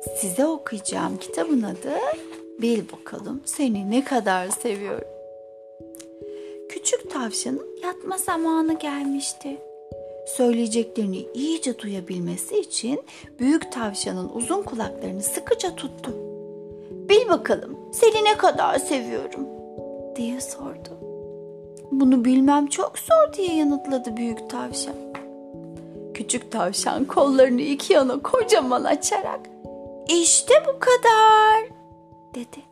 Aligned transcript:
Size 0.00 0.46
okuyacağım 0.46 1.16
kitabın 1.16 1.62
adı 1.62 1.94
Bil 2.62 2.82
bakalım 2.92 3.40
seni 3.44 3.90
ne 3.90 4.04
kadar 4.04 4.48
seviyorum. 4.48 5.08
Küçük 6.68 7.10
tavşanın 7.10 7.66
yatma 7.82 8.18
zamanı 8.18 8.78
gelmişti. 8.78 9.58
Söyleyeceklerini 10.26 11.26
iyice 11.34 11.78
duyabilmesi 11.78 12.60
için 12.60 13.02
büyük 13.38 13.72
tavşanın 13.72 14.30
uzun 14.34 14.62
kulaklarını 14.62 15.22
sıkıca 15.22 15.76
tuttu. 15.76 16.10
Bil 16.90 17.28
bakalım 17.28 17.78
seni 17.92 18.24
ne 18.24 18.36
kadar 18.36 18.78
seviyorum 18.78 19.46
diye 20.16 20.40
sordu. 20.40 20.98
Bunu 21.90 22.24
bilmem 22.24 22.66
çok 22.66 22.98
zor 22.98 23.32
diye 23.36 23.54
yanıtladı 23.54 24.16
büyük 24.16 24.50
tavşan. 24.50 24.94
Küçük 26.14 26.52
tavşan 26.52 27.04
kollarını 27.04 27.60
iki 27.60 27.92
yana 27.92 28.22
kocaman 28.22 28.84
açarak 28.84 29.40
işte 30.10 30.54
bu 30.66 30.78
kadar 30.78 31.70
dedi. 32.34 32.62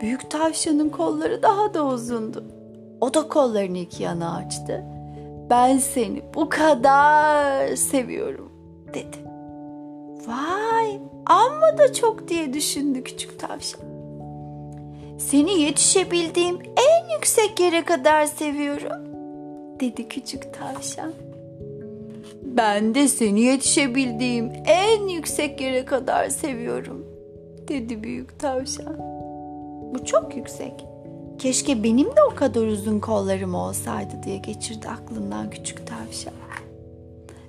Büyük 0.00 0.30
tavşanın 0.30 0.88
kolları 0.88 1.42
daha 1.42 1.74
da 1.74 1.86
uzundu. 1.86 2.44
O 3.00 3.14
da 3.14 3.28
kollarını 3.28 3.78
iki 3.78 4.02
yana 4.02 4.36
açtı. 4.36 4.84
Ben 5.50 5.78
seni 5.78 6.22
bu 6.34 6.48
kadar 6.48 7.76
seviyorum 7.76 8.52
dedi. 8.94 9.16
Vay 10.26 10.98
amma 11.26 11.78
da 11.78 11.92
çok 11.92 12.28
diye 12.28 12.52
düşündü 12.52 13.04
küçük 13.04 13.40
tavşan. 13.40 13.80
Seni 15.18 15.60
yetişebildiğim 15.60 16.58
en 16.62 17.14
yüksek 17.14 17.60
yere 17.60 17.84
kadar 17.84 18.26
seviyorum 18.26 19.06
dedi 19.80 20.08
küçük 20.08 20.54
tavşan. 20.54 21.12
Ben 22.42 22.94
de 22.94 23.08
seni 23.08 23.40
yetişebildiğim 23.40 24.52
en 24.64 25.08
yüksek 25.08 25.60
yere 25.60 25.84
kadar 25.84 26.28
seviyorum 26.28 27.06
dedi 27.68 28.02
büyük 28.02 28.38
tavşan. 28.38 28.98
Bu 29.94 30.04
çok 30.04 30.36
yüksek. 30.36 30.84
Keşke 31.38 31.82
benim 31.82 32.16
de 32.16 32.22
o 32.32 32.34
kadar 32.34 32.66
uzun 32.66 33.00
kollarım 33.00 33.54
olsaydı 33.54 34.12
diye 34.24 34.36
geçirdi 34.36 34.88
aklından 34.88 35.50
küçük 35.50 35.86
tavşan. 35.86 36.32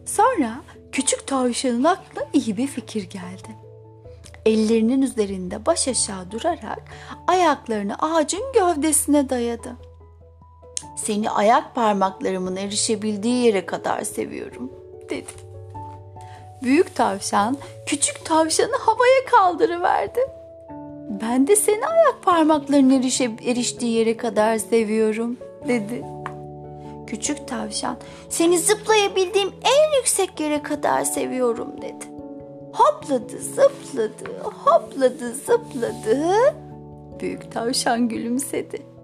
Sonra 0.05 0.61
küçük 0.91 1.27
tavşanın 1.27 1.83
aklına 1.83 2.25
iyi 2.33 2.57
bir 2.57 2.67
fikir 2.67 3.03
geldi. 3.09 3.67
Ellerinin 4.45 5.01
üzerinde 5.01 5.65
baş 5.65 5.87
aşağı 5.87 6.31
durarak 6.31 6.83
ayaklarını 7.27 7.95
ağacın 7.95 8.43
gövdesine 8.53 9.29
dayadı. 9.29 9.86
Seni 10.95 11.29
ayak 11.29 11.75
parmaklarımın 11.75 12.55
erişebildiği 12.55 13.45
yere 13.45 13.65
kadar 13.65 14.01
seviyorum 14.01 14.71
dedi. 15.09 15.31
Büyük 16.63 16.95
tavşan 16.95 17.57
küçük 17.85 18.25
tavşanı 18.25 18.77
havaya 18.79 19.25
kaldırıverdi. 19.31 20.19
Ben 21.21 21.47
de 21.47 21.55
seni 21.55 21.87
ayak 21.87 22.23
parmaklarının 22.23 22.99
erişe, 22.99 23.31
eriştiği 23.45 23.91
yere 23.91 24.17
kadar 24.17 24.57
seviyorum 24.57 25.37
dedi. 25.67 26.03
Küçük 27.07 27.47
tavşan 27.47 27.97
seni 28.29 28.59
zıplayabildiğim 28.59 29.53
en 29.63 29.97
yüksek 29.97 30.39
yere 30.39 30.63
kadar 30.63 31.03
seviyorum 31.03 31.81
dedi. 31.81 32.05
Hopladı 32.73 33.39
zıpladı 33.39 34.39
hopladı 34.43 35.33
zıpladı. 35.33 36.25
Büyük 37.19 37.51
tavşan 37.51 38.09
gülümsedi. 38.09 38.96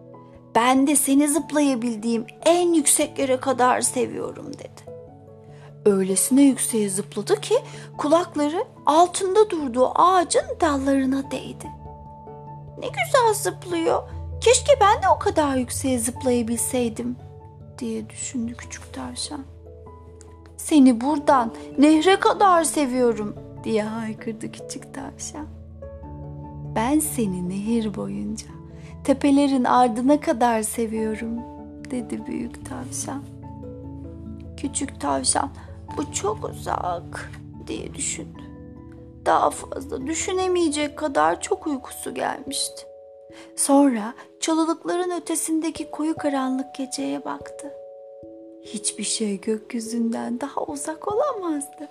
Ben 0.56 0.88
de 0.88 0.96
seni 0.96 1.28
zıplayabildiğim 1.28 2.26
en 2.46 2.74
yüksek 2.74 3.20
yere 3.20 3.38
kadar 3.38 3.82
seviyorum 3.82 4.54
dedi. 4.54 4.94
Öylesine 5.86 6.42
yükseğe 6.42 6.90
zıpladı 6.90 7.42
ki 7.42 7.56
kulakları 7.98 8.66
altında 8.86 9.50
durduğu 9.50 9.92
ağacın 9.96 10.46
dallarına 10.62 11.32
değdi. 11.32 11.68
Ne 12.80 12.88
güzel 12.88 13.34
zıplıyor. 13.34 14.04
Keşke 14.42 14.74
ben 14.82 15.04
de 15.04 15.10
o 15.16 15.20
kadar 15.20 15.56
yükseğe 15.56 16.00
zıplayabilseydim 16.00 17.16
diye 17.80 18.10
düşündü 18.10 18.54
küçük 18.58 18.94
tavşan. 18.94 19.46
Seni 20.58 21.02
buradan 21.02 21.54
nehre 21.78 22.20
kadar 22.20 22.64
seviyorum 22.64 23.36
diye 23.64 23.84
haykırdı 23.84 24.52
küçük 24.52 24.94
tavşan. 24.94 25.48
Ben 26.76 27.00
seni 27.00 27.50
nehir 27.50 27.96
boyunca 27.96 28.48
tepelerin 29.04 29.64
ardına 29.64 30.20
kadar 30.20 30.62
seviyorum 30.62 31.40
dedi 31.92 32.26
büyük 32.26 32.66
tavşan. 32.66 33.24
Küçük 34.58 35.02
tavşan 35.02 35.50
bu 35.98 36.14
çok 36.14 36.50
uzak 36.50 37.32
diye 37.68 37.94
düşündü. 37.94 38.44
Daha 39.26 39.50
fazla 39.50 40.08
düşünemeyecek 40.08 40.98
kadar 40.98 41.42
çok 41.42 41.68
uykusu 41.68 42.14
gelmişti. 42.14 42.86
Sonra 43.56 44.14
çalılıkların 44.40 45.22
ötesindeki 45.22 45.92
koyu 45.92 46.16
karanlık 46.16 46.76
geceye 46.76 47.26
baktı. 47.26 47.74
Hiçbir 48.64 49.04
şey 49.04 49.42
gökyüzünden 49.42 50.42
daha 50.42 50.64
uzak 50.64 51.08
olamazdı. 51.14 51.90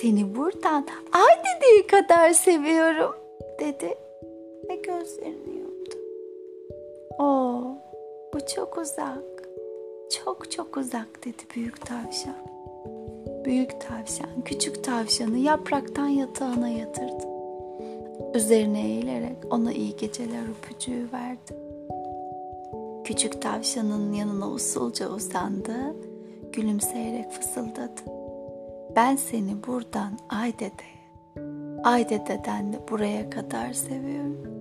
Seni 0.00 0.36
buradan 0.36 0.86
ay 1.12 1.38
dediği 1.38 1.86
kadar 1.86 2.30
seviyorum 2.30 3.16
dedi 3.60 3.94
gözlerini 5.08 5.58
yumdu. 5.58 5.94
Oo, 7.18 7.62
bu 8.34 8.38
çok 8.54 8.78
uzak. 8.78 9.48
Çok 10.10 10.50
çok 10.50 10.76
uzak 10.76 11.24
dedi 11.24 11.42
büyük 11.54 11.86
tavşan. 11.86 12.48
Büyük 13.44 13.80
tavşan 13.80 14.44
küçük 14.44 14.84
tavşanı 14.84 15.38
yapraktan 15.38 16.08
yatağına 16.08 16.68
yatırdı. 16.68 17.24
Üzerine 18.34 18.86
eğilerek 18.86 19.36
ona 19.50 19.72
iyi 19.72 19.96
geceler 19.96 20.42
öpücüğü 20.50 21.08
verdi. 21.12 21.56
Küçük 23.04 23.42
tavşanın 23.42 24.12
yanına 24.12 24.50
usulca 24.50 25.08
uzandı, 25.08 25.96
gülümseyerek 26.52 27.30
fısıldadı. 27.30 28.02
Ben 28.96 29.16
seni 29.16 29.66
buradan 29.66 30.18
ay 30.28 30.52
dedeye, 30.52 31.48
ay 31.84 32.08
dededen 32.08 32.72
de 32.72 32.76
buraya 32.90 33.30
kadar 33.30 33.72
seviyorum. 33.72 34.57